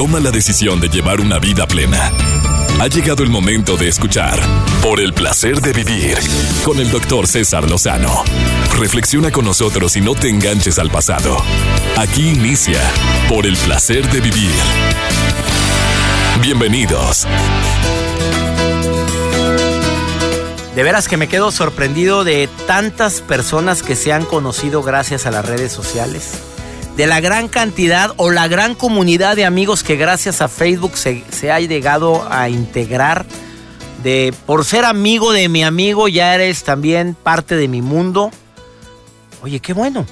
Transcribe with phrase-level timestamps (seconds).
[0.00, 2.10] toma la decisión de llevar una vida plena.
[2.80, 4.40] Ha llegado el momento de escuchar
[4.82, 6.16] Por el placer de vivir
[6.64, 8.24] con el doctor César Lozano.
[8.78, 11.36] Reflexiona con nosotros y no te enganches al pasado.
[11.98, 12.80] Aquí inicia
[13.28, 14.50] Por el placer de vivir.
[16.40, 17.26] Bienvenidos.
[20.74, 25.30] De veras que me quedo sorprendido de tantas personas que se han conocido gracias a
[25.30, 26.38] las redes sociales.
[27.00, 31.24] De la gran cantidad o la gran comunidad de amigos que gracias a Facebook se,
[31.30, 33.24] se ha llegado a integrar.
[34.02, 38.30] De por ser amigo de mi amigo ya eres también parte de mi mundo.
[39.42, 40.04] Oye, qué bueno.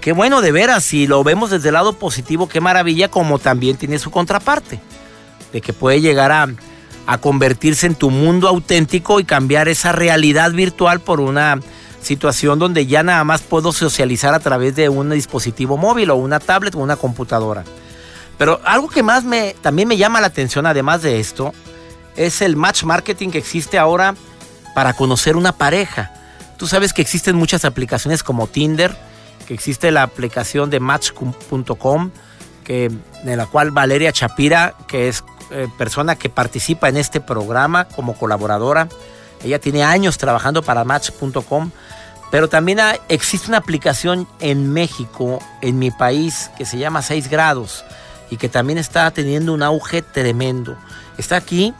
[0.00, 3.76] Qué bueno de veras, si lo vemos desde el lado positivo, qué maravilla, como también
[3.76, 4.80] tiene su contraparte.
[5.52, 6.48] De que puede llegar a,
[7.06, 11.60] a convertirse en tu mundo auténtico y cambiar esa realidad virtual por una
[12.00, 16.40] situación donde ya nada más puedo socializar a través de un dispositivo móvil o una
[16.40, 17.64] tablet o una computadora.
[18.38, 21.52] Pero algo que más me también me llama la atención además de esto
[22.16, 24.14] es el match marketing que existe ahora
[24.74, 26.12] para conocer una pareja.
[26.56, 28.96] Tú sabes que existen muchas aplicaciones como Tinder,
[29.46, 32.10] que existe la aplicación de match.com,
[32.64, 32.90] que
[33.24, 38.14] de la cual Valeria Chapira, que es eh, persona que participa en este programa como
[38.14, 38.88] colaboradora,
[39.42, 41.70] ella tiene años trabajando para match.com,
[42.30, 47.84] pero también existe una aplicación en México, en mi país, que se llama 6 grados
[48.30, 50.76] y que también está teniendo un auge tremendo.
[51.16, 51.74] Está aquí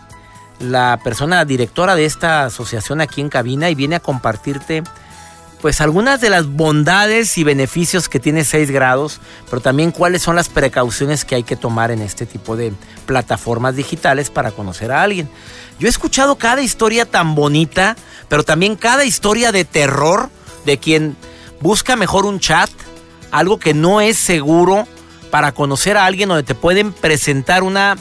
[0.59, 4.83] la persona directora de esta asociación aquí en cabina y viene a compartirte
[5.61, 9.21] pues algunas de las bondades y beneficios que tiene 6 grados,
[9.51, 12.73] pero también cuáles son las precauciones que hay que tomar en este tipo de
[13.07, 15.29] plataformas digitales para conocer a alguien.
[15.79, 17.97] Yo he escuchado cada historia tan bonita,
[18.29, 20.31] pero también cada historia de terror
[20.65, 21.17] de quien
[21.61, 22.71] busca mejor un chat,
[23.31, 24.87] algo que no es seguro
[25.31, 27.97] para conocer a alguien donde te pueden presentar una,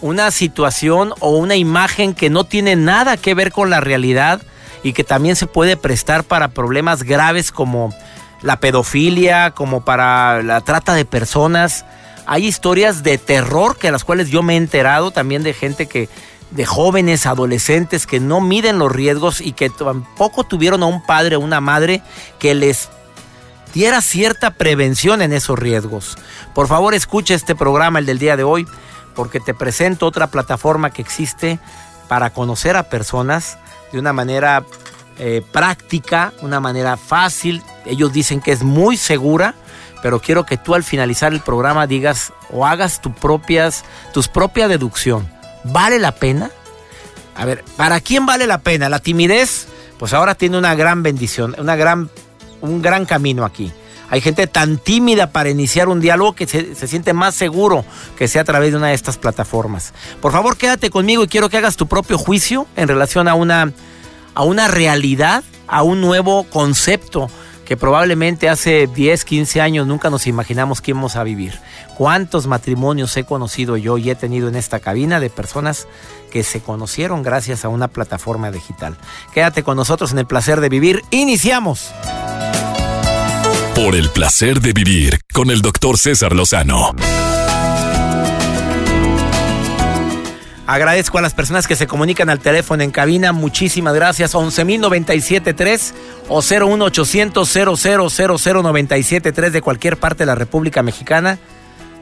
[0.00, 4.40] una situación o una imagen que no tiene nada que ver con la realidad
[4.82, 7.94] y que también se puede prestar para problemas graves como
[8.42, 11.84] la pedofilia, como para la trata de personas.
[12.26, 16.08] Hay historias de terror que las cuales yo me he enterado también de gente que
[16.50, 21.36] de jóvenes, adolescentes que no miden los riesgos y que tampoco tuvieron a un padre
[21.36, 22.02] o una madre
[22.38, 22.88] que les
[23.74, 26.16] diera cierta prevención en esos riesgos.
[26.54, 28.66] Por favor, escucha este programa, el del día de hoy,
[29.14, 31.58] porque te presento otra plataforma que existe
[32.08, 33.58] para conocer a personas
[33.92, 34.64] de una manera
[35.18, 37.62] eh, práctica, una manera fácil.
[37.84, 39.54] Ellos dicen que es muy segura,
[40.02, 44.68] pero quiero que tú al finalizar el programa digas o hagas tus propias, tus propia
[44.68, 45.28] deducción.
[45.64, 46.50] ¿Vale la pena?
[47.34, 48.88] A ver, ¿para quién vale la pena?
[48.88, 49.68] La timidez,
[49.98, 52.10] pues ahora tiene una gran bendición, una gran,
[52.60, 53.72] un gran camino aquí.
[54.10, 57.84] Hay gente tan tímida para iniciar un diálogo que se, siente más seguro
[58.16, 59.92] que sea a través de una de estas plataformas.
[60.20, 63.72] Por favor, quédate conmigo y quiero que hagas tu propio juicio en relación a una,
[64.34, 67.30] a una realidad, a un nuevo concepto
[67.66, 71.58] que probablemente hace 10, 15 años nunca nos imaginamos que íbamos a vivir.
[71.98, 75.86] ¿Cuántos matrimonios he conocido yo y he tenido en esta cabina de personas
[76.30, 78.96] que se conocieron gracias a una plataforma digital?
[79.34, 81.02] Quédate con nosotros en el placer de vivir.
[81.10, 81.92] Iniciamos.
[83.84, 86.96] Por el placer de vivir con el doctor César Lozano.
[90.66, 93.32] Agradezco a las personas que se comunican al teléfono en cabina.
[93.32, 94.34] Muchísimas gracias.
[94.34, 95.92] 11.097.3
[96.28, 101.38] o 01800 0000973 de cualquier parte de la República Mexicana.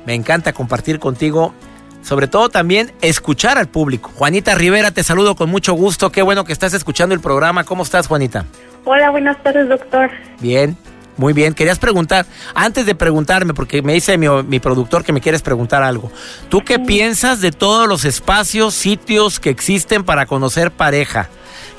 [0.07, 1.53] Me encanta compartir contigo.
[2.01, 4.11] Sobre todo también escuchar al público.
[4.15, 6.11] Juanita Rivera, te saludo con mucho gusto.
[6.11, 7.65] Qué bueno que estás escuchando el programa.
[7.65, 8.47] ¿Cómo estás, Juanita?
[8.87, 10.11] Hola, buenas tardes, doctor.
[10.41, 10.75] Bien.
[11.17, 15.21] Muy bien, querías preguntar, antes de preguntarme, porque me dice mi, mi productor que me
[15.21, 16.11] quieres preguntar algo,
[16.49, 21.29] ¿tú qué piensas de todos los espacios, sitios que existen para conocer pareja?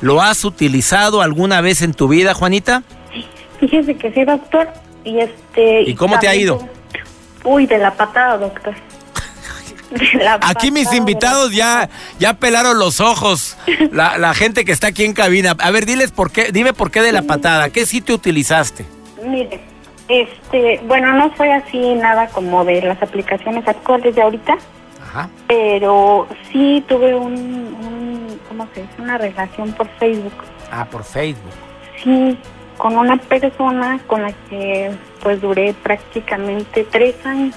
[0.02, 2.84] ¿Lo has utilizado alguna vez en tu vida, Juanita?
[3.60, 4.70] Fíjese que sí, doctor.
[5.04, 5.84] Y este.
[5.84, 6.68] ¿Y cómo te ha ido?
[7.44, 8.76] Uy, de la patada, doctor.
[10.42, 13.58] Aquí mis invitados ya, ya pelaron los ojos.
[13.92, 15.56] La, la, gente que está aquí en cabina.
[15.60, 17.70] A ver, diles por qué, dime por qué de la patada.
[17.70, 18.86] ¿Qué sitio utilizaste?
[19.24, 19.60] Mire,
[20.08, 24.58] este, bueno, no fue así nada como de las aplicaciones actuales de ahorita,
[25.02, 25.30] Ajá.
[25.48, 28.94] pero sí tuve un, un, ¿cómo se dice?
[29.02, 30.34] Una relación por Facebook.
[30.72, 31.52] Ah, por Facebook.
[32.04, 32.38] Sí,
[32.78, 34.92] con una persona con la que
[35.22, 37.56] pues duré prácticamente tres años.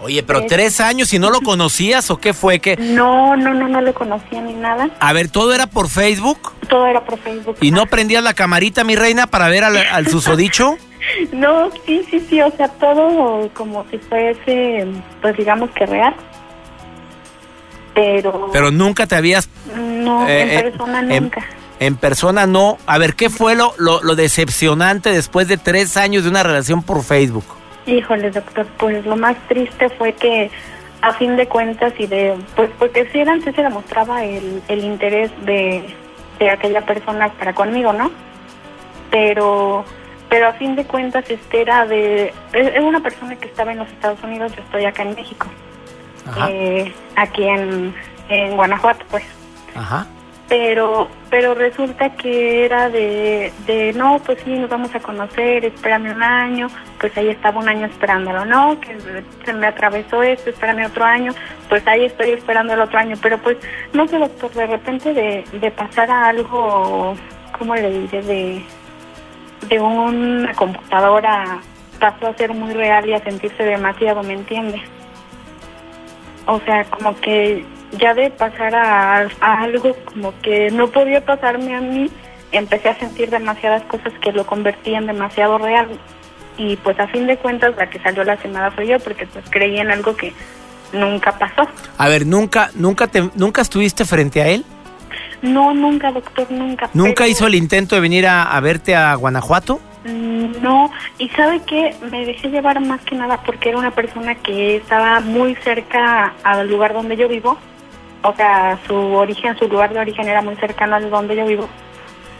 [0.00, 3.68] Oye, pero tres años y no lo conocías o qué fue que No, no, no,
[3.68, 4.90] no lo conocía ni nada.
[4.98, 7.58] A ver, todo era por Facebook Todo era por Facebook.
[7.60, 10.78] y no prendías la camarita, mi reina, para ver al, al susodicho.
[11.32, 14.86] no, sí, sí, sí, o sea, todo como si fuese,
[15.20, 16.14] pues digamos que real.
[17.94, 18.48] Pero...
[18.54, 19.50] Pero nunca te habías...
[19.76, 21.44] No, en eh, eh, persona nunca.
[21.78, 22.78] En, persona no.
[22.86, 27.02] A ver, ¿qué fue lo, lo, decepcionante después de tres años de una relación por
[27.02, 27.44] Facebook?
[27.84, 30.50] Híjole, doctor, pues lo más triste fue que
[31.02, 34.84] a fin de cuentas y de, pues porque si era antes se demostraba el, el
[34.84, 35.84] interés de,
[36.42, 38.10] de aquella persona para conmigo, ¿no?
[39.10, 39.84] Pero
[40.28, 43.88] pero a fin de cuentas este era de es una persona que estaba en los
[43.88, 45.46] Estados Unidos yo estoy acá en México
[46.48, 47.94] eh, aquí en,
[48.30, 49.24] en Guanajuato pues
[49.74, 50.06] Ajá.
[50.48, 56.14] Pero pero resulta que era de, de no pues sí nos vamos a conocer espérame
[56.14, 56.68] un año
[57.00, 58.96] pues ahí estaba un año esperándolo no que
[59.44, 61.32] se me atravesó esto espérame otro año.
[61.68, 63.56] Pues ahí estoy esperando el otro año pero pues
[63.92, 67.14] no sé doctor de repente de, de pasar a algo
[67.58, 68.62] cómo le diré de
[69.68, 71.60] de una computadora
[72.02, 74.82] pasó a ser muy real y a sentirse demasiado, ¿me entiende?
[76.46, 77.64] O sea, como que
[77.98, 82.10] ya de pasar a, algo como que no podía pasarme a mí,
[82.50, 85.88] empecé a sentir demasiadas cosas que lo convertían demasiado real.
[86.58, 89.44] Y pues a fin de cuentas la que salió la semana fue yo porque pues
[89.50, 90.32] creí en algo que
[90.92, 91.68] nunca pasó.
[91.96, 94.64] A ver, nunca nunca te nunca estuviste frente a él?
[95.42, 96.88] No, nunca, doctor, nunca.
[96.94, 99.80] ¿Nunca hizo el intento de venir a, verte a Guanajuato?
[100.04, 104.36] Mm, no, y sabe que me dejé llevar más que nada porque era una persona
[104.36, 107.58] que estaba muy cerca al lugar donde yo vivo.
[108.22, 111.68] O sea, su origen, su lugar de origen era muy cercano al donde yo vivo.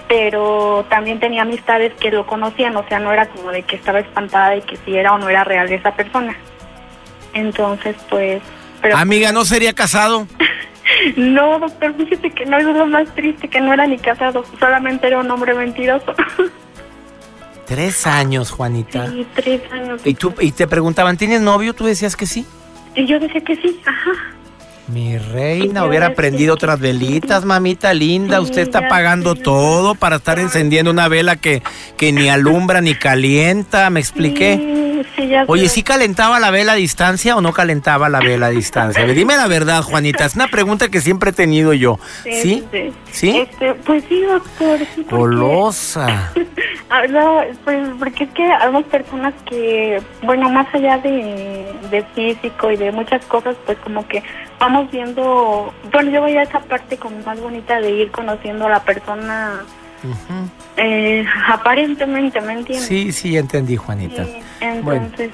[0.09, 4.01] Pero también tenía amistades que lo conocían, o sea, no era como de que estaba
[4.01, 6.37] espantada de que si era o no era real esa persona.
[7.33, 8.43] Entonces, pues...
[8.81, 10.27] Pero, Amiga, ¿no sería casado?
[11.17, 15.07] No, doctor, fíjese que no es lo más triste, que no era ni casado, solamente
[15.07, 16.15] era un hombre mentiroso.
[17.67, 19.07] Tres años, Juanita.
[19.09, 20.01] Sí, tres años.
[20.05, 21.73] ¿Y, tú, y te preguntaban, ¿tienes novio?
[21.75, 22.45] ¿Tú decías que sí?
[22.95, 24.11] Y yo decía que sí, ajá.
[24.93, 28.43] Mi reina, hubiera prendido otras velitas, mamita linda.
[28.43, 31.63] Usted está pagando todo para estar encendiendo una vela que,
[31.97, 33.89] que ni alumbra ni calienta.
[33.89, 34.92] ¿Me expliqué?
[35.47, 39.05] Oye, ¿sí calentaba la vela a distancia o no calentaba la vela a distancia?
[39.07, 40.25] Dime la verdad, Juanita.
[40.25, 41.99] Es una pregunta que siempre he tenido yo.
[42.25, 42.65] ¿Sí?
[43.11, 43.39] ¿Sí?
[43.39, 44.81] Este, pues sí, doctor.
[45.09, 46.33] Colosa.
[46.95, 47.05] Ah,
[47.65, 52.93] pues porque es que hay personas que, bueno, más allá de, de físico y de
[52.93, 54.23] muchas cosas, pues como que
[54.59, 58.71] vamos viendo, bueno, yo voy a esa parte como más bonita de ir conociendo a
[58.71, 59.65] la persona
[60.77, 62.87] eh, aparentemente, ¿me entiendes?
[62.87, 64.25] Sí, sí, entendí, Juanita.
[64.61, 65.31] entonces...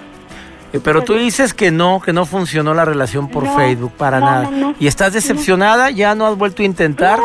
[0.73, 4.51] Eh, pero tú dices que no, que no funcionó la relación por Facebook para nada.
[4.79, 5.91] ¿Y estás decepcionada?
[5.91, 7.19] ¿Ya no has vuelto a intentar?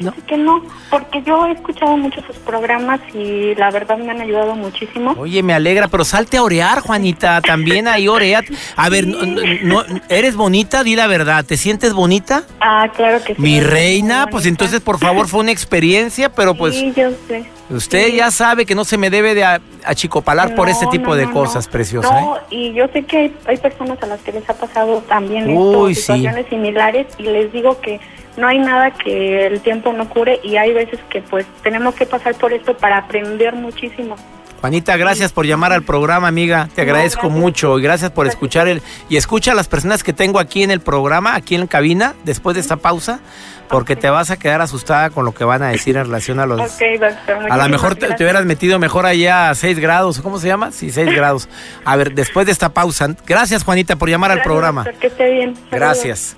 [0.00, 4.20] No, que no, porque yo he escuchado muchos sus programas y la verdad me han
[4.20, 5.14] ayudado muchísimo.
[5.18, 8.42] Oye, me alegra, pero salte a orear, Juanita, también ahí orea.
[8.76, 10.82] A ver, no, ¿eres bonita?
[10.82, 12.44] Di la verdad, ¿te sientes bonita?
[12.60, 13.40] Ah, claro que sí.
[13.40, 16.74] Mi reina, pues entonces por favor fue una experiencia, pero pues...
[16.74, 17.46] Sí, yo sé.
[17.68, 19.44] Usted ya sabe que no se me debe de
[19.84, 22.20] achicopalar por ese tipo de cosas, preciosa.
[22.20, 22.40] No, ¿eh?
[22.50, 25.46] y yo sé que hay, personas a las que les ha pasado también
[25.94, 28.00] situaciones similares y les digo que
[28.36, 32.06] no hay nada que el tiempo no cure y hay veces que pues tenemos que
[32.06, 34.16] pasar por esto para aprender muchísimo.
[34.60, 36.68] Juanita, gracias por llamar al programa, amiga.
[36.74, 40.38] Te agradezco mucho y gracias por escuchar el y escucha a las personas que tengo
[40.38, 43.20] aquí en el programa, aquí en la cabina, después de esta pausa,
[43.68, 46.46] porque te vas a quedar asustada con lo que van a decir en relación a
[46.46, 46.60] los.
[46.60, 50.72] a lo mejor te, hubieras metido mejor allá a 6 grados, ¿cómo se llama?
[50.72, 51.48] Sí, 6 grados.
[51.84, 54.84] A ver, después de esta pausa, gracias Juanita por llamar al programa.
[55.00, 55.54] que esté bien.
[55.70, 56.36] Gracias.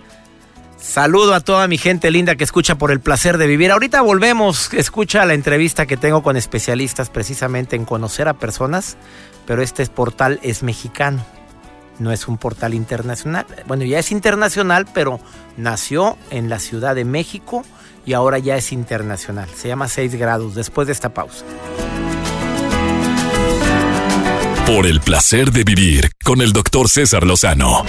[0.80, 3.72] Saludo a toda mi gente linda que escucha por el placer de vivir.
[3.72, 8.96] Ahorita volvemos, escucha la entrevista que tengo con especialistas precisamente en conocer a personas,
[9.46, 11.24] pero este portal es mexicano,
[11.98, 13.44] no es un portal internacional.
[13.66, 15.20] Bueno, ya es internacional, pero
[15.56, 17.64] nació en la Ciudad de México
[18.06, 19.48] y ahora ya es internacional.
[19.54, 21.44] Se llama 6 grados después de esta pausa.
[24.64, 27.84] Por el placer de vivir con el doctor César Lozano.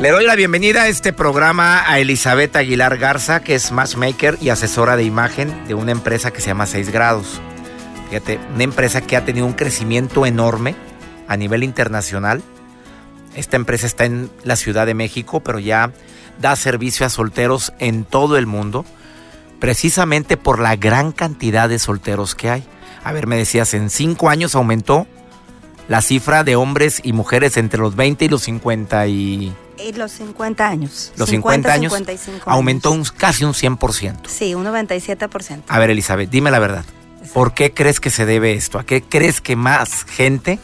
[0.00, 4.50] Le doy la bienvenida a este programa a Elizabeth Aguilar Garza, que es matchmaker y
[4.50, 7.40] asesora de imagen de una empresa que se llama 6 grados.
[8.08, 10.76] Fíjate, una empresa que ha tenido un crecimiento enorme
[11.26, 12.44] a nivel internacional.
[13.34, 15.92] Esta empresa está en la Ciudad de México, pero ya
[16.40, 18.84] da servicio a solteros en todo el mundo,
[19.58, 22.64] precisamente por la gran cantidad de solteros que hay.
[23.02, 25.08] A ver, me decías, en cinco años aumentó
[25.88, 30.12] la cifra de hombres y mujeres entre los 20 y los 50 y y los
[30.12, 31.12] 50 años.
[31.16, 31.94] Los 50, años
[32.44, 34.26] aumentó Un, casi un 100%.
[34.26, 35.62] Sí, un 97%.
[35.68, 36.84] A ver, Elizabeth, dime la verdad.
[37.32, 38.78] ¿Por qué crees que se debe esto?
[38.78, 40.58] ¿A qué crees que más gente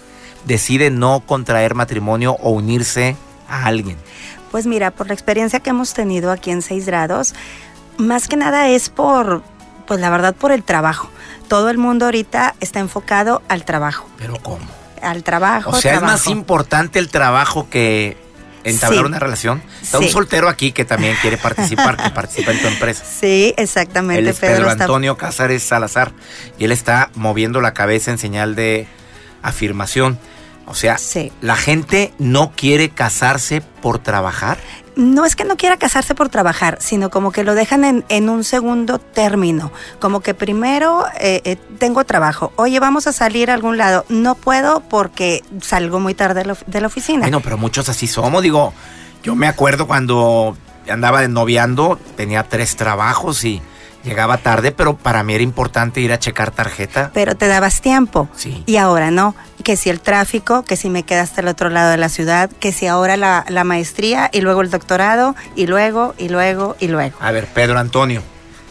[0.47, 3.17] decide no contraer matrimonio o unirse
[3.49, 3.97] a alguien?
[4.51, 7.35] Pues mira, por la experiencia que hemos tenido aquí en Seis grados,
[7.97, 9.43] más que nada es por,
[9.87, 11.11] pues la verdad, por el trabajo.
[11.49, 14.09] Todo el mundo ahorita está enfocado al trabajo.
[14.17, 14.65] ¿Pero cómo?
[15.03, 15.71] Al trabajo.
[15.71, 16.15] O sea, trabajo.
[16.15, 18.17] es más importante el trabajo que
[18.65, 19.07] entablar Sí.
[19.07, 19.63] una relación.
[19.83, 23.05] Está un soltero aquí que también quiere participar, que participa en tu empresa.
[23.05, 24.21] Sí, exactamente.
[24.23, 26.13] Él es Pedro está- Antonio Cázares Salazar
[26.59, 28.87] y él está moviendo la cabeza en señal de
[29.43, 30.19] afirmación.
[30.67, 31.33] O sea, Sí.
[31.41, 34.59] la gente no quiere casarse por trabajar.
[34.97, 38.29] No es que no quiera casarse por trabajar, sino como que lo dejan en, en
[38.31, 39.73] un segundo término.
[39.99, 42.53] Como que primero eh, eh, tengo trabajo.
[42.57, 44.05] Oye, vamos a salir a algún lado.
[44.09, 47.21] No puedo porque salgo muy tarde de la, oficina.
[47.23, 48.41] Bueno, pero muchos así somos.
[48.43, 48.73] Digo,
[49.25, 50.57] yo me acuerdo cuando
[50.89, 53.61] andaba de noviando, tenía tres trabajos y
[54.05, 57.11] llegaba tarde, pero para mí era importante ir a checar tarjeta.
[57.15, 58.29] Pero te dabas tiempo.
[58.37, 58.63] Sí.
[58.67, 59.35] Y ahora no.
[59.63, 62.51] Que si el tráfico, que si me quedé hasta el otro lado de la ciudad,
[62.61, 66.89] que si ahora la, la maestría y luego el doctorado y luego y luego y
[66.89, 67.17] luego.
[67.21, 68.23] A ver, Pedro Antonio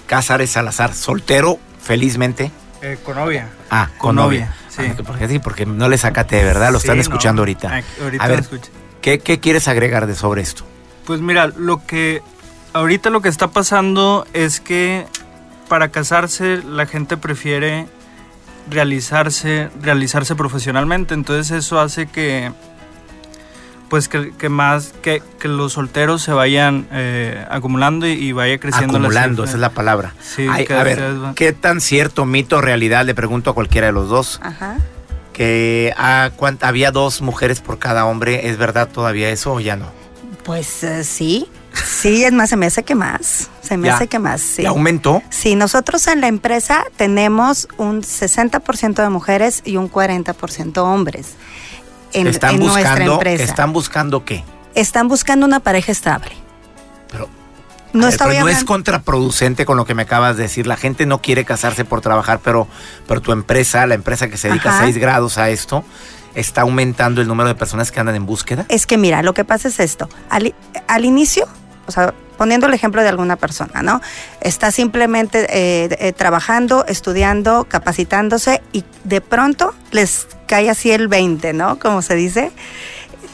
[0.05, 2.51] Cázares Salazar, soltero, felizmente.
[2.81, 3.49] Eh, con novia.
[3.71, 4.39] Ah, con, Con novia.
[4.41, 4.93] novia, sí.
[4.99, 6.71] Ah, porque sí, porque no le sacate, ¿verdad?
[6.71, 7.01] Lo Sí, están no.
[7.01, 7.69] escuchando ahorita.
[7.77, 8.69] Ah, ahorita a lo ver, escucho.
[9.01, 10.63] ¿qué, qué quieres agregar de sobre esto?
[11.05, 12.21] Pues mira, lo que
[12.73, 15.05] ahorita lo que está pasando es que
[15.67, 17.87] para casarse la gente prefiere
[18.69, 21.13] realizarse, realizarse profesionalmente.
[21.13, 22.51] Entonces eso hace que
[23.89, 28.57] pues que, que más que, que los solteros se vayan eh, acumulando y, y vaya
[28.57, 30.15] creciendo la Acumulando, esa es la palabra.
[30.19, 33.05] Sí, Ay, a ver, va- ¿qué tan cierto, mito, realidad?
[33.05, 34.39] Le pregunto a cualquiera de los dos.
[34.41, 34.77] Ajá.
[35.31, 38.49] Que ah, había dos mujeres por cada hombre.
[38.49, 39.91] ¿Es verdad todavía eso o ya no?
[40.43, 41.47] Pues eh, sí.
[41.73, 43.49] Sí, es más, se me hace que más.
[43.61, 43.95] Se me Ya.
[43.95, 44.63] hace que más, sí.
[44.63, 45.23] ¿Ya aumentó?
[45.29, 51.33] Sí, nosotros en la empresa tenemos un 60% de mujeres y un 40% hombres.
[52.13, 53.43] En, están en nuestra buscando, empresa.
[53.43, 54.43] ¿Están buscando qué?
[54.75, 56.31] Están buscando una pareja estable.
[57.11, 57.27] Pero,
[57.93, 60.67] No ver, pero no es contraproducente con lo que me acabas de decir.
[60.67, 62.67] La gente no quiere casarse por trabajar, pero,
[63.07, 64.79] pero tu empresa, la empresa que se dedica Ajá.
[64.81, 65.83] a 6 grados a esto,
[66.35, 68.65] está aumentando el número de personas que andan en búsqueda.
[68.69, 70.07] Es que mira, lo que pasa es esto.
[70.29, 71.47] Al inicio,
[71.85, 74.01] o sea, poniendo el ejemplo de alguna persona, ¿no?
[74.41, 81.53] Está simplemente eh, eh, trabajando, estudiando, capacitándose y de pronto les cae así el 20,
[81.53, 81.79] ¿no?
[81.79, 82.51] Como se dice.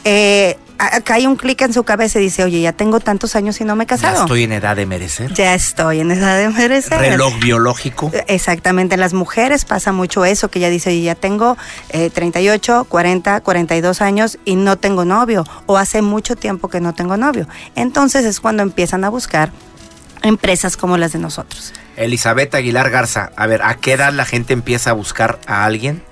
[0.04, 0.56] Eh,
[1.04, 3.76] cae un clic en su cabeza y dice, oye, ya tengo tantos años y no
[3.76, 4.22] me he Ya casado.
[4.22, 5.32] estoy en edad de merecer.
[5.34, 6.98] Ya estoy en esa de merecer.
[6.98, 8.10] Reloj biológico.
[8.26, 11.56] Exactamente, en las mujeres pasa mucho eso, que ella dice, oye, ya tengo
[11.90, 16.94] eh, 38, 40, 42 años y no tengo novio, o hace mucho tiempo que no
[16.94, 17.46] tengo novio.
[17.74, 19.52] Entonces es cuando empiezan a buscar
[20.22, 21.72] empresas como las de nosotros.
[21.96, 26.02] Elizabeth Aguilar Garza, a ver, ¿a qué edad la gente empieza a buscar a alguien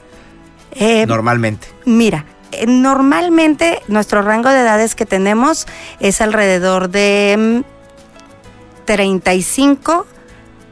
[0.72, 1.68] Eh, normalmente?
[1.86, 2.24] Mira,
[2.66, 5.66] normalmente nuestro rango de edades que tenemos
[6.00, 10.06] es alrededor de mm, 35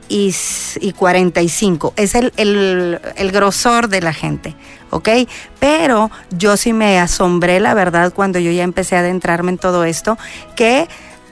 [0.09, 1.93] y, s- y 45.
[1.97, 4.55] Es el, el, el grosor de la gente,
[4.91, 5.09] ¿ok?
[5.61, 9.85] Pero yo sí me asombré, la verdad, cuando yo ya empecé a adentrarme en todo
[9.85, 10.17] esto,
[10.55, 10.89] que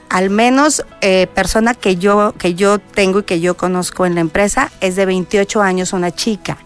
[0.09, 4.21] al menos eh, persona que yo, que yo tengo y que yo conozco en la
[4.21, 6.57] empresa es de 28 años, una chica.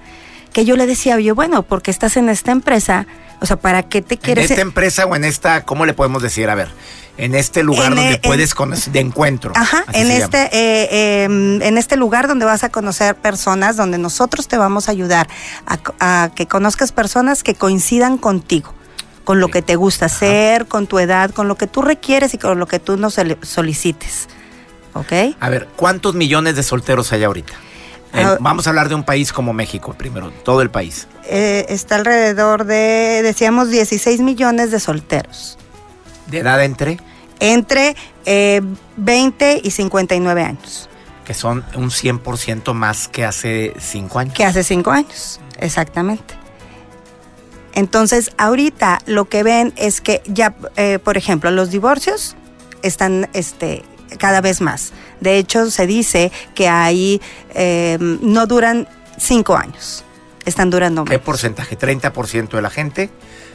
[0.51, 3.05] Que yo le decía, oye, bueno, porque estás en esta empresa,
[3.41, 4.49] o sea, ¿para qué te ¿En quieres?
[4.51, 6.49] esta empresa o en esta, cómo le podemos decir?
[6.49, 6.69] A ver,
[7.17, 9.51] en este lugar En, donde puedes en- conocer, de encuentro.
[9.55, 14.47] Ajá, en este, eh, eh, en este lugar donde vas a conocer personas, donde nosotros
[14.47, 15.27] te vamos a ayudar
[15.99, 18.73] a, que conozcas personas que coincidan contigo,
[19.25, 22.37] con lo que te gusta hacer, con tu edad, con lo que tú requieres y
[22.37, 24.27] con lo que tú nos soli- solicites.
[24.93, 25.13] ¿Ok?
[25.39, 27.53] A ver, ¿cuántos millones de solteros hay ahorita?
[28.13, 28.37] En- Ah.
[28.39, 31.07] vamos a hablar de un país como México primero, todo el país.
[31.25, 35.57] Eh, está alrededor de, decíamos, 16 millones de solteros,
[36.27, 36.99] De edad entre,
[37.39, 38.61] entre eh,
[38.97, 40.89] 20 y 59 años,
[41.25, 44.33] que son un 100% más que hace cinco años.
[44.33, 46.33] que hace 5 años, exactamente.
[47.73, 52.35] Entonces, ahorita lo que ven es que ya, eh, por ejemplo, los divorcios
[52.81, 53.83] están este,
[54.17, 54.91] cada vez más.
[55.19, 57.21] De hecho, se dice que ahí
[57.53, 60.03] eh, no duran 5 años,
[60.45, 61.25] están durando ¿Qué menos.
[61.25, 61.77] porcentaje?
[61.77, 63.09] 30% de la gente,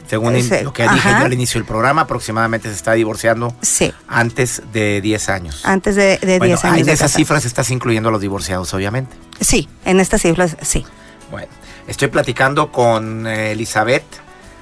[0.07, 1.19] según Ese, lo que dije ajá.
[1.21, 5.61] yo al inicio del programa, aproximadamente se está divorciando Sí, antes de 10 años.
[5.65, 6.63] antes de, de 10 bueno, años.
[6.79, 7.17] en de esas casarse.
[7.17, 9.15] cifras estás incluyendo a los divorciados, obviamente.
[9.41, 10.85] Sí, en estas cifras sí.
[11.31, 11.47] Bueno,
[11.87, 14.05] estoy platicando con eh, Elizabeth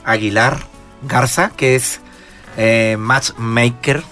[0.05, 0.59] Aguilar
[1.05, 1.99] Garza, que es
[2.55, 4.03] eh, matchmaker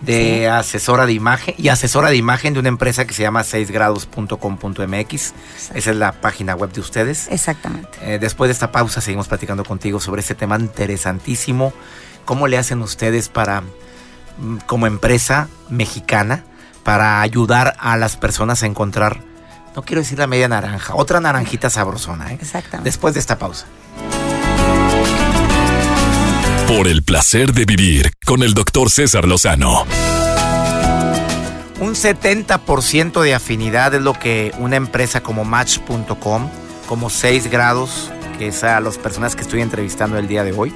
[0.00, 5.34] de asesora de imagen y asesora de imagen de una empresa que se llama 6grados.com.mx.
[5.74, 7.28] Esa es la página web de ustedes.
[7.30, 7.98] Exactamente.
[8.02, 11.72] Eh, después de esta pausa seguimos platicando contigo sobre este tema interesantísimo.
[12.24, 16.44] ¿Cómo le hacen ustedes para, mm, como empresa mexicana,
[16.82, 19.20] para ayudar a las personas a encontrar,
[19.76, 22.32] no quiero decir la media naranja, otra naranjita sabrosona?
[22.32, 22.38] ¿eh?
[22.40, 22.88] Exactamente.
[22.88, 23.66] Después de esta pausa.
[26.76, 29.86] Por el placer de vivir con el doctor César Lozano.
[31.80, 36.48] Un 70% de afinidad es lo que una empresa como Match.com,
[36.86, 40.72] como 6 grados, que es a las personas que estoy entrevistando el día de hoy.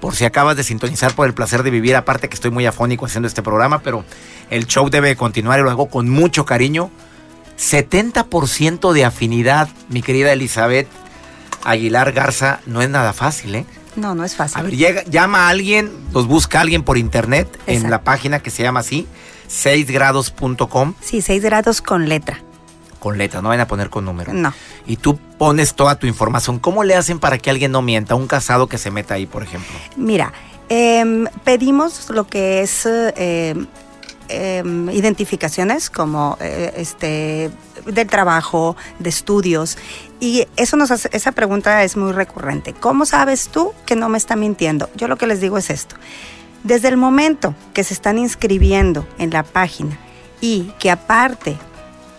[0.00, 3.04] Por si acabas de sintonizar por el placer de vivir, aparte que estoy muy afónico
[3.04, 4.02] haciendo este programa, pero
[4.48, 6.90] el show debe continuar y lo hago con mucho cariño.
[7.58, 10.88] 70% de afinidad, mi querida Elizabeth
[11.64, 13.66] Aguilar Garza, no es nada fácil, ¿eh?
[13.96, 14.58] No, no es fácil.
[14.58, 18.40] A ver, llega, llama a alguien, los busca a alguien por internet en la página
[18.40, 19.06] que se llama así,
[19.48, 22.38] 6grados.com, Sí, seis grados con letra.
[22.98, 24.32] con letras, no van a poner con número.
[24.32, 24.52] No.
[24.86, 26.58] Y tú pones toda tu información.
[26.58, 28.14] ¿Cómo le hacen para que alguien no mienta?
[28.14, 29.74] Un casado que se meta ahí, por ejemplo.
[29.96, 30.32] Mira,
[30.70, 33.54] em, pedimos lo que es eh,
[34.92, 37.50] identificaciones como eh, este
[37.84, 39.76] del trabajo, de estudios
[40.24, 42.72] y eso nos hace, esa pregunta es muy recurrente.
[42.72, 44.88] ¿Cómo sabes tú que no me está mintiendo?
[44.94, 45.96] Yo lo que les digo es esto.
[46.62, 49.98] Desde el momento que se están inscribiendo en la página
[50.40, 51.58] y que aparte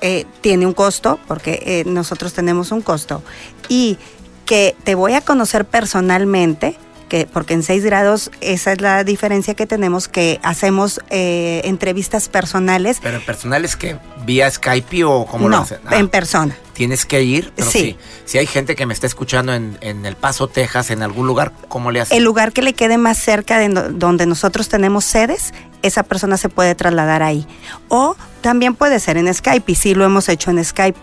[0.01, 3.24] eh, tiene un costo, porque eh, nosotros tenemos un costo,
[3.69, 3.97] y
[4.45, 6.77] que te voy a conocer personalmente,
[7.09, 12.29] que, porque en 6 grados esa es la diferencia que tenemos, que hacemos eh, entrevistas
[12.29, 13.00] personales.
[13.01, 13.97] Pero personal es que
[14.27, 15.79] vía Skype o cómo lo hacen.
[15.88, 16.55] Ah, en persona.
[16.75, 17.79] Tienes que ir, pero Sí.
[17.79, 17.98] sí.
[18.25, 21.53] Si hay gente que me está escuchando en, en El Paso, Texas, en algún lugar,
[21.70, 22.17] ¿cómo le hacen?
[22.17, 25.53] El lugar que le quede más cerca de donde nosotros tenemos sedes,
[25.84, 27.48] esa persona se puede trasladar ahí.
[27.88, 31.00] O también puede ser en Skype, y sí lo hemos hecho en Skype,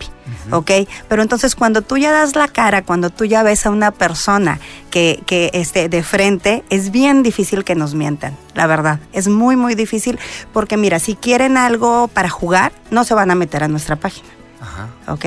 [0.51, 0.71] ¿ok?
[1.09, 4.59] Pero entonces cuando tú ya das la cara, cuando tú ya ves a una persona
[4.91, 8.99] que, que esté de frente, es bien difícil que nos mientan, la verdad.
[9.11, 10.19] Es muy, muy difícil
[10.53, 14.27] porque mira, si quieren algo para jugar, no se van a meter a nuestra página.
[14.63, 14.87] Ajá.
[15.07, 15.25] ¿Ok?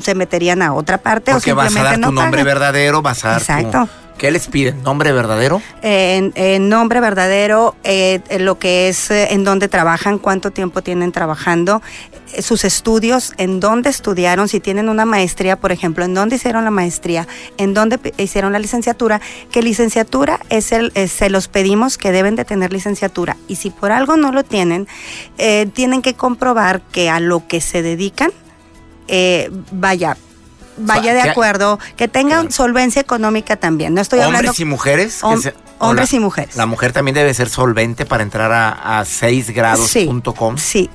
[0.00, 2.54] Se, meterían a otra parte Porque o vas a simplemente dar tu no nombre pagan.
[2.54, 3.88] verdadero, vas a dar tu- Exacto.
[4.16, 4.80] ¿Qué les piden?
[4.84, 5.60] ¿Nombre verdadero?
[5.82, 11.10] En, en nombre verdadero, eh, lo que es eh, en dónde trabajan, cuánto tiempo tienen
[11.10, 11.82] trabajando,
[12.32, 16.62] eh, sus estudios, en dónde estudiaron, si tienen una maestría, por ejemplo, en dónde hicieron
[16.64, 17.26] la maestría,
[17.58, 22.36] en dónde hicieron la licenciatura, que licenciatura es el, eh, se los pedimos que deben
[22.36, 23.36] de tener licenciatura.
[23.48, 24.86] Y si por algo no lo tienen,
[25.38, 28.30] eh, tienen que comprobar que a lo que se dedican,
[29.08, 30.16] eh, vaya,
[30.76, 32.50] vaya de acuerdo, que tengan Claro.
[32.54, 33.94] solvencia económica también.
[33.94, 35.22] No estoy hablando Hombres y mujeres.
[35.22, 36.56] Hom- se- hombres la- y mujeres.
[36.56, 40.56] La mujer también debe ser solvente para entrar a, a 6grados.com.
[40.58, 40.88] Sí,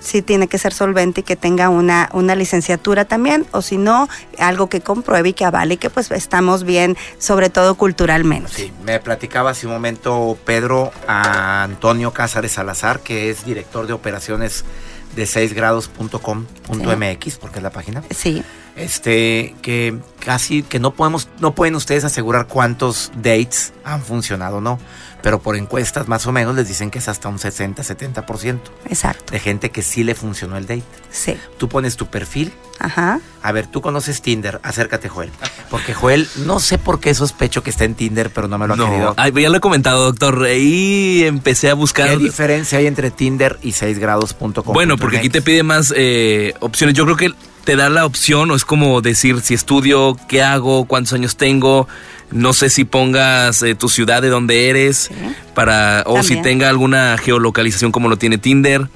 [0.00, 4.08] sí tiene que ser solvente y que tenga una, una licenciatura también, o si no,
[4.38, 8.52] algo que compruebe y que avale que pues estamos bien, sobre todo culturalmente.
[8.52, 13.94] Sí, me platicaba hace un momento Pedro a Antonio Cázares Salazar, que es director de
[13.94, 14.64] operaciones
[15.14, 18.02] de 6grados.com.mx, porque es la página.
[18.10, 18.42] Sí,
[18.76, 24.80] Este, que casi que no podemos, no pueden ustedes asegurar cuántos dates han funcionado, ¿no?
[25.22, 28.58] Pero por encuestas más o menos les dicen que es hasta un 60-70%
[28.90, 29.32] exacto.
[29.32, 30.82] de gente que sí le funcionó el date.
[31.10, 32.52] Sí, Tú pones tu perfil.
[32.78, 33.20] ajá.
[33.42, 35.30] A ver, tú conoces Tinder, acércate Joel.
[35.70, 38.74] Porque Joel, no sé por qué sospecho que está en Tinder, pero no me lo
[38.74, 39.06] ha querido.
[39.08, 40.44] No, ay, ya lo he comentado, doctor.
[40.44, 42.08] Ahí empecé a buscar.
[42.08, 44.72] ¿Qué diferencia hay entre Tinder y 6grados.com?
[44.74, 46.96] Bueno, porque aquí te pide más eh, opciones.
[46.96, 47.32] Yo creo que
[47.64, 51.88] te da la opción, o es como decir si estudio, qué hago, cuántos años tengo.
[52.30, 55.10] No sé si pongas eh, tu ciudad de donde eres,
[55.54, 58.88] para o si tenga alguna geolocalización como lo tiene Tinder.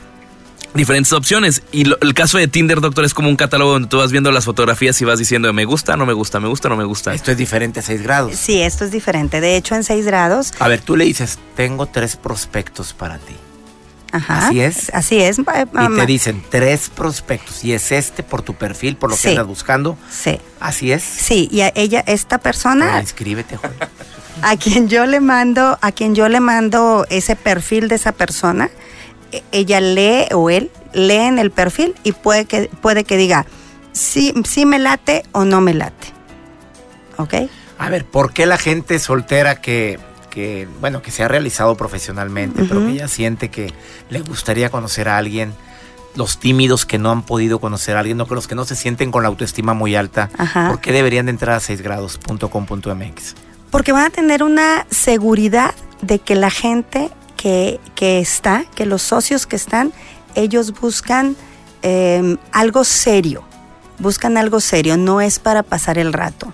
[0.74, 1.62] Diferentes opciones.
[1.72, 4.30] Y lo- el caso de Tinder, doctor, es como un catálogo donde tú vas viendo
[4.32, 7.14] las fotografías y vas diciendo me gusta, no me gusta, me gusta, no me gusta.
[7.14, 8.34] Esto es diferente a 6 grados.
[8.36, 9.40] Sí, esto es diferente.
[9.40, 13.34] De hecho, en 6 grados, A ver, tú le dices, tengo tres prospectos para ti.
[14.12, 14.48] Ajá.
[14.48, 14.90] Así es.
[14.94, 15.38] Así es.
[15.40, 17.64] pa- Y te dicen tres prospectos.
[17.64, 19.96] Y es este por tu perfil, por lo que andas buscando.
[20.10, 20.38] Sí.
[20.60, 21.02] Así es.
[21.02, 23.74] Sí, y a ella, esta persona, inscríbete, Joel.
[24.42, 28.70] a quien yo le mando, a quien yo le mando ese perfil de esa persona,
[29.32, 33.44] e- ella lee o él lee en el perfil y puede que puede que diga
[33.92, 36.08] sí, sí me late o no me late.
[37.18, 37.34] ¿Ok?
[37.78, 39.98] A ver, ¿por qué la gente soltera que,
[40.30, 43.72] que bueno, que se ha realizado profesionalmente, pero que ya siente que
[44.10, 45.52] le gustaría conocer a alguien,
[46.14, 48.76] los tímidos que no han podido conocer a alguien, no, que los que no se
[48.76, 50.68] sienten con la autoestima muy alta, Ajá.
[50.68, 53.34] ¿por qué deberían de entrar a 6grados.com.mx?
[53.70, 59.02] Porque van a tener una seguridad de que la gente que, que está, que los
[59.02, 59.92] socios que están,
[60.34, 61.36] ellos buscan
[61.82, 63.44] eh, algo serio,
[63.98, 66.52] buscan algo serio, no es para pasar el rato.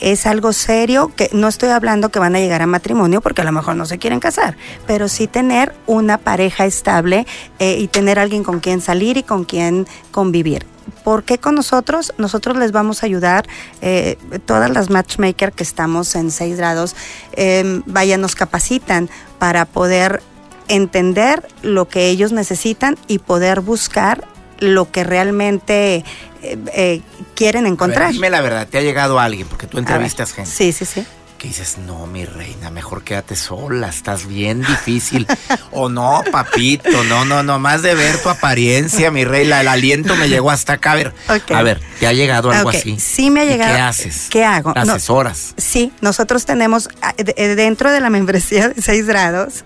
[0.00, 3.44] Es algo serio que no estoy hablando que van a llegar a matrimonio porque a
[3.44, 4.56] lo mejor no se quieren casar,
[4.86, 7.26] pero sí tener una pareja estable
[7.58, 10.66] eh, y tener alguien con quien salir y con quien convivir.
[11.04, 12.12] ¿Por qué con nosotros?
[12.18, 13.46] Nosotros les vamos a ayudar,
[13.80, 16.96] eh, todas las matchmakers que estamos en 6 grados,
[17.32, 19.08] eh, vaya, nos capacitan
[19.38, 20.22] para poder
[20.68, 24.26] entender lo que ellos necesitan y poder buscar
[24.58, 26.04] lo que realmente
[26.42, 27.00] eh, eh,
[27.34, 28.06] quieren encontrar.
[28.06, 29.46] ver, dime la verdad, ¿te ha llegado alguien?
[29.48, 30.50] Porque tú entrevistas gente.
[30.50, 31.04] Sí, sí, sí.
[31.38, 35.26] Que dices, no, mi reina, mejor quédate sola, estás bien difícil.
[35.70, 40.16] o no, papito, no, no, no, más de ver tu apariencia, mi reina, el aliento
[40.16, 40.92] me llegó hasta acá.
[40.92, 41.14] A ver,
[41.54, 42.98] a ver, ¿te ha llegado algo Ok, así?
[42.98, 43.74] Sí me ha ¿Y llegado.
[43.74, 44.26] ¿Qué haces?
[44.30, 44.72] ¿Qué hago?
[44.74, 45.54] No, Asesoras.
[45.56, 49.64] Sí, nosotros tenemos ah, eh, dentro de la membresía de 6 grados,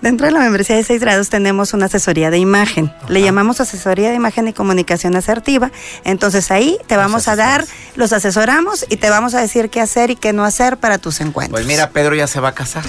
[0.00, 2.92] dentro de la membresía de 6 grados tenemos una asesoría de imagen.
[3.08, 5.70] Le llamamos asesoría de imagen y comunicación asertiva.
[6.04, 7.64] Entonces ahí te vamos a dar,
[7.96, 11.20] los asesoramos y te vamos a decir qué hacer y qué no hacer para tus
[11.20, 11.60] encuentros.
[11.60, 12.84] Pues mira, Pedro ya se va a casar.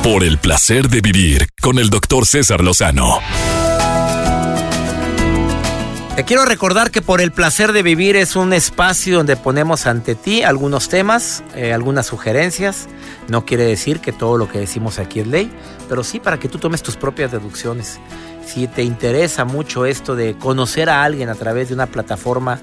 [0.04, 3.20] Por el placer de vivir con el doctor César Lozano.
[6.16, 10.16] Te quiero recordar que por el placer de vivir es un espacio donde ponemos ante
[10.16, 12.88] ti algunos temas, eh, algunas sugerencias.
[13.28, 15.52] No quiere decir que todo lo que decimos aquí es ley,
[15.90, 18.00] pero sí para que tú tomes tus propias deducciones.
[18.48, 22.62] Si te interesa mucho esto de conocer a alguien a través de una plataforma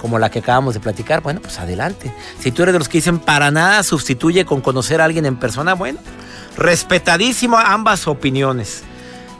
[0.00, 2.14] como la que acabamos de platicar, bueno, pues adelante.
[2.38, 5.38] Si tú eres de los que dicen para nada sustituye con conocer a alguien en
[5.38, 5.98] persona, bueno,
[6.56, 8.84] respetadísimo ambas opiniones.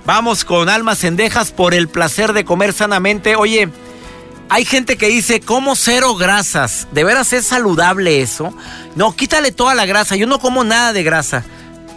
[0.04, 3.36] Vamos con almas cendejas por el placer de comer sanamente.
[3.36, 3.68] Oye,
[4.48, 6.88] hay gente que dice, ¿cómo cero grasas?
[6.92, 8.52] ¿De veras es saludable eso?
[8.96, 10.16] No, quítale toda la grasa.
[10.16, 11.44] Yo no como nada de grasa.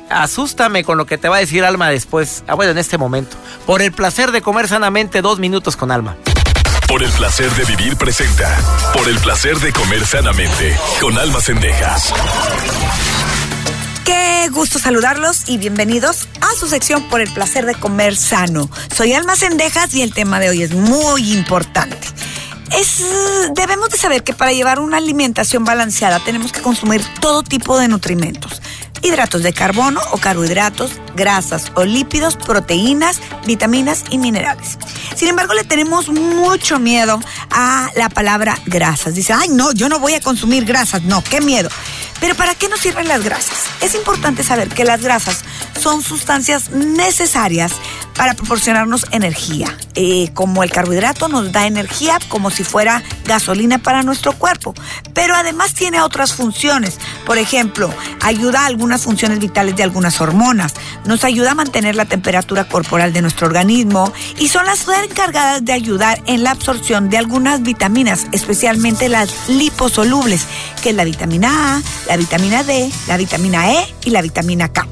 [0.09, 2.43] Asústame con lo que te va a decir Alma después.
[2.47, 3.37] Ah, bueno, en este momento.
[3.65, 6.15] Por el placer de comer sanamente, dos minutos con Alma.
[6.87, 8.55] Por el placer de vivir presenta.
[8.93, 12.13] Por el placer de comer sanamente con almas cendejas.
[14.05, 18.69] Qué gusto saludarlos y bienvenidos a su sección por el placer de comer sano.
[18.95, 21.97] Soy Alma Cendejas y el tema de hoy es muy importante.
[22.71, 23.03] Es,
[23.55, 27.87] debemos de saber que para llevar una alimentación balanceada tenemos que consumir todo tipo de
[27.87, 28.61] nutrimentos.
[29.01, 34.77] Hidratos de carbono o carbohidratos, grasas o lípidos, proteínas, vitaminas y minerales.
[35.15, 39.15] Sin embargo, le tenemos mucho miedo a la palabra grasas.
[39.15, 41.01] Dice, ay no, yo no voy a consumir grasas.
[41.03, 41.69] No, qué miedo.
[42.19, 43.65] Pero ¿para qué nos sirven las grasas?
[43.82, 45.43] Es importante saber que las grasas
[45.80, 47.73] son sustancias necesarias
[48.15, 49.78] para proporcionarnos energía.
[49.95, 54.73] Eh, como el carbohidrato nos da energía como si fuera gasolina para nuestro cuerpo.
[55.13, 56.97] Pero además tiene otras funciones.
[57.25, 60.73] Por ejemplo, ayuda a algunas funciones vitales de algunas hormonas.
[61.06, 65.73] Nos ayuda a mantener la temperatura corporal de nuestro organismo y son las encargadas de
[65.73, 70.45] ayudar en la absorción de algunas vitaminas, especialmente las liposolubles,
[70.82, 74.88] que es la vitamina A, la vitamina D, la vitamina E y la vitamina K.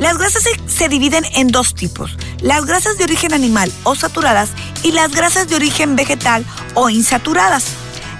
[0.00, 4.48] Las grasas se, dividen en dos tipos, las grasas de origen animal o saturadas
[4.82, 7.66] y las grasas de origen vegetal o insaturadas.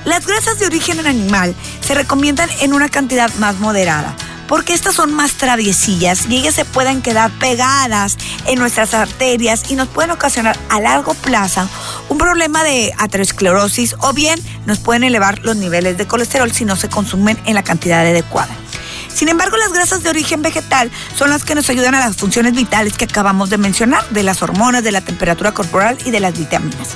[0.05, 4.15] Las grasas de origen animal se recomiendan en una cantidad más moderada,
[4.47, 9.75] porque estas son más traviesillas y ellas se pueden quedar pegadas en nuestras arterias y
[9.75, 11.67] nos pueden ocasionar a largo plazo
[12.11, 16.77] un problema de aterosclerosis o bien nos pueden elevar los niveles de colesterol si no
[16.77, 18.55] se consumen en la cantidad adecuada.
[19.15, 22.55] Sin embargo, las grasas de origen vegetal son las que nos ayudan a las funciones
[22.55, 26.39] vitales que acabamos de mencionar, de las hormonas, de la temperatura corporal y de las
[26.39, 26.89] vitaminas.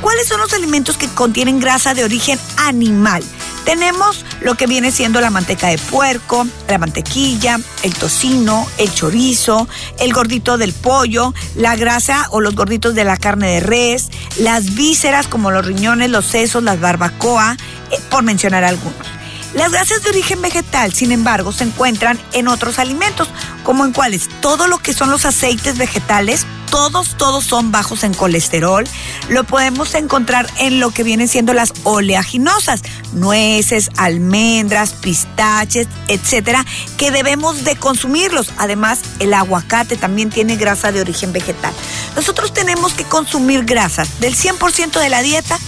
[0.00, 3.22] ¿Cuáles son los alimentos que contienen grasa de origen animal?
[3.66, 9.68] Tenemos lo que viene siendo la manteca de puerco, la mantequilla, el tocino, el chorizo,
[9.98, 14.74] el gordito del pollo, la grasa o los gorditos de la carne de res, las
[14.74, 17.58] vísceras como los riñones, los sesos, las barbacoa,
[17.90, 19.19] eh, por mencionar algunos.
[19.54, 23.28] Las grasas de origen vegetal, sin embargo, se encuentran en otros alimentos,
[23.64, 28.14] como en cuáles todo lo que son los aceites vegetales, todos, todos son bajos en
[28.14, 28.84] colesterol.
[29.28, 32.82] Lo podemos encontrar en lo que vienen siendo las oleaginosas,
[33.12, 36.64] nueces, almendras, pistaches, etcétera,
[36.96, 38.52] que debemos de consumirlos.
[38.56, 41.72] Además, el aguacate también tiene grasa de origen vegetal.
[42.14, 44.20] Nosotros tenemos que consumir grasas.
[44.20, 45.58] Del 100% de la dieta,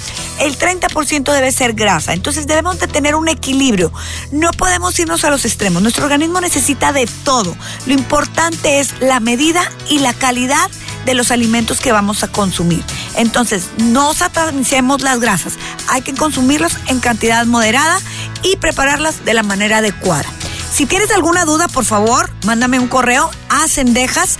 [0.43, 2.13] el 30% debe ser grasa.
[2.13, 3.93] Entonces debemos de tener un equilibrio.
[4.33, 5.83] No podemos irnos a los extremos.
[5.83, 7.57] Nuestro organismo necesita de todo.
[7.87, 10.69] Lo importante es la medida y la calidad
[11.07, 12.85] de los alimentos que vamos a consumir.
[13.17, 15.55] Entonces, no satanicemos las grasas.
[15.89, 18.01] Hay que consumirlas en cantidad moderada
[18.43, 20.29] y prepararlas de la manera adecuada.
[20.73, 24.39] Si tienes alguna duda, por favor, mándame un correo a cendejas.com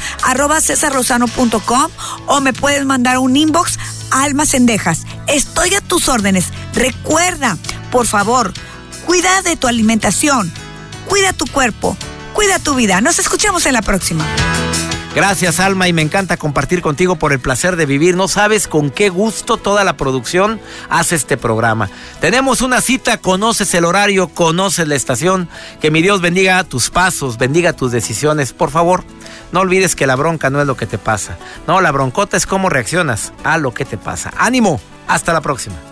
[2.27, 3.79] o me puedes mandar un inbox
[4.13, 5.03] Alma Cendejas.
[5.27, 6.47] Estoy a tus órdenes.
[6.75, 7.57] Recuerda,
[7.91, 8.53] por favor,
[9.07, 10.53] cuida de tu alimentación,
[11.09, 11.97] cuida tu cuerpo,
[12.33, 13.01] cuida tu vida.
[13.01, 14.25] Nos escuchamos en la próxima.
[15.15, 18.17] Gracias Alma y me encanta compartir contigo por el placer de vivir.
[18.17, 21.91] No sabes con qué gusto toda la producción hace este programa.
[22.21, 25.51] Tenemos una cita, conoces el horario, conoces la estación.
[25.83, 28.55] Que mi Dios bendiga tus pasos, bendiga tus decisiones.
[28.55, 29.05] Por favor,
[29.53, 31.37] no olvides que la bronca no es lo que te pasa.
[31.67, 34.33] No, la broncota es cómo reaccionas a lo que te pasa.
[34.39, 35.92] Ánimo, hasta la próxima.